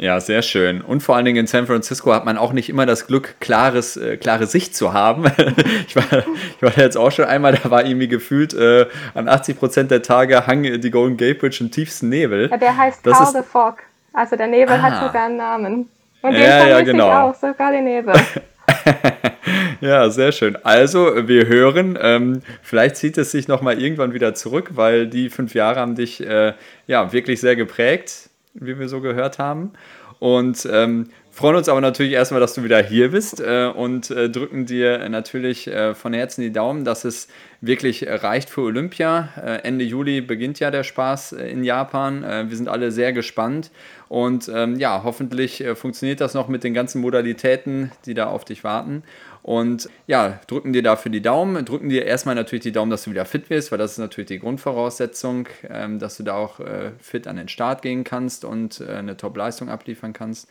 [0.00, 0.80] Ja, sehr schön.
[0.80, 3.98] Und vor allen Dingen in San Francisco hat man auch nicht immer das Glück, klares,
[3.98, 5.26] äh, klare Sicht zu haben.
[5.86, 6.04] ich, war,
[6.56, 10.00] ich war jetzt auch schon einmal, da war irgendwie gefühlt äh, an 80 Prozent der
[10.00, 12.48] Tage hang die Golden Gate Bridge im tiefsten Nebel.
[12.50, 13.76] Ja, der heißt das the Fog.
[14.14, 14.82] Also der Nebel ah.
[14.82, 15.90] hat sogar einen Namen.
[16.22, 17.08] Und den ja, ja, genau.
[17.08, 18.14] ich auch, sogar den Nebel.
[19.82, 20.56] ja, sehr schön.
[20.64, 25.54] Also, wir hören, ähm, vielleicht zieht es sich nochmal irgendwann wieder zurück, weil die fünf
[25.54, 26.54] Jahre haben dich äh,
[26.86, 29.72] ja wirklich sehr geprägt wie wir so gehört haben.
[30.20, 34.28] Und ähm, freuen uns aber natürlich erstmal, dass du wieder hier bist äh, und äh,
[34.28, 37.28] drücken dir natürlich äh, von Herzen die Daumen, dass es
[37.62, 39.30] wirklich reicht für Olympia.
[39.42, 42.22] Äh, Ende Juli beginnt ja der Spaß äh, in Japan.
[42.22, 43.70] Äh, wir sind alle sehr gespannt
[44.08, 48.62] und ähm, ja, hoffentlich funktioniert das noch mit den ganzen Modalitäten, die da auf dich
[48.62, 49.04] warten.
[49.42, 51.64] Und ja, drücken dir dafür die Daumen.
[51.64, 54.28] Drücken dir erstmal natürlich die Daumen, dass du wieder fit wirst, weil das ist natürlich
[54.28, 58.80] die Grundvoraussetzung, ähm, dass du da auch äh, fit an den Start gehen kannst und
[58.80, 60.48] äh, eine Top-Leistung abliefern kannst.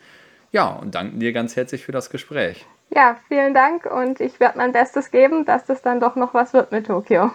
[0.52, 2.66] Ja, und danken dir ganz herzlich für das Gespräch.
[2.92, 6.52] Ja, vielen Dank und ich werde mein Bestes geben, dass das dann doch noch was
[6.52, 7.30] wird mit Tokio.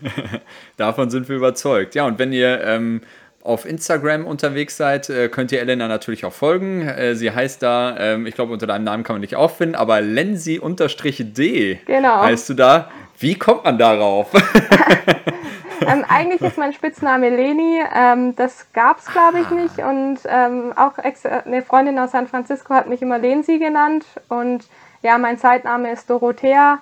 [0.76, 1.96] Davon sind wir überzeugt.
[1.96, 3.02] Ja, und wenn ihr ähm,
[3.44, 6.88] auf Instagram unterwegs seid, äh, könnt ihr Elena natürlich auch folgen.
[6.88, 10.00] Äh, sie heißt da, ähm, ich glaube, unter deinem Namen kann man nicht auffinden, aber
[10.00, 12.22] Lensi-D genau.
[12.22, 12.90] heißt du da.
[13.18, 14.28] Wie kommt man darauf?
[15.86, 17.80] ähm, eigentlich ist mein Spitzname Leni.
[17.94, 19.78] Ähm, das gab es, glaube ich, nicht.
[19.78, 20.94] Und ähm, auch
[21.44, 24.04] eine Freundin aus San Francisco hat mich immer Lensi genannt.
[24.28, 24.64] Und
[25.02, 26.78] ja, mein Zeitname ist Dorothea.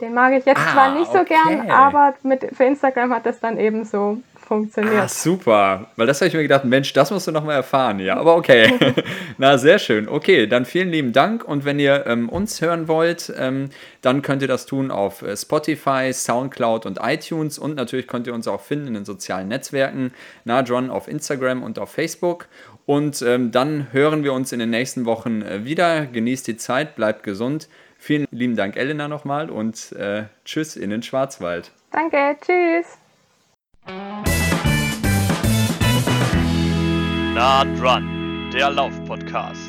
[0.00, 1.34] Den mag ich jetzt ah, zwar nicht so okay.
[1.46, 4.94] gern, aber mit, für Instagram hat das dann eben so funktioniert.
[4.96, 5.88] Ah, super.
[5.96, 7.98] Weil das habe ich mir gedacht, Mensch, das musst du noch mal erfahren.
[8.00, 8.72] Ja, aber okay.
[9.38, 10.08] Na, sehr schön.
[10.08, 11.44] Okay, dann vielen lieben Dank.
[11.44, 13.70] Und wenn ihr ähm, uns hören wollt, ähm,
[14.02, 17.58] dann könnt ihr das tun auf äh, Spotify, Soundcloud und iTunes.
[17.58, 20.12] Und natürlich könnt ihr uns auch finden in den sozialen Netzwerken.
[20.44, 22.46] Na, John auf Instagram und auf Facebook.
[22.86, 26.06] Und ähm, dann hören wir uns in den nächsten Wochen äh, wieder.
[26.06, 27.68] Genießt die Zeit, bleibt gesund.
[27.98, 31.72] Vielen lieben Dank, Elena, nochmal und äh, tschüss in den Schwarzwald.
[31.90, 33.03] Danke, tschüss.
[33.86, 34.24] Nah
[37.76, 39.63] dran, der Lauf-Podcast.